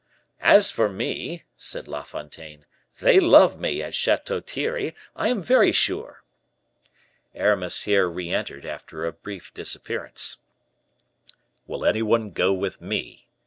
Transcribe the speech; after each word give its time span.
"As 0.41 0.71
for 0.71 0.89
me," 0.89 1.43
said 1.57 1.87
La 1.87 2.01
Fontaine, 2.01 2.65
"they 3.01 3.19
love 3.19 3.59
me 3.59 3.83
at 3.83 3.93
Chateau 3.93 4.39
Thierry, 4.41 4.95
I 5.15 5.27
am 5.27 5.43
very 5.43 5.71
sure." 5.71 6.23
Aramis 7.35 7.83
here 7.83 8.09
re 8.09 8.31
entered 8.33 8.65
after 8.65 9.05
a 9.05 9.13
brief 9.13 9.53
disappearance. 9.53 10.37
"Will 11.67 11.85
any 11.85 12.01
one 12.01 12.31
go 12.31 12.51
with 12.51 12.81
me?" 12.81 13.27